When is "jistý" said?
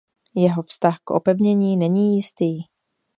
2.15-2.59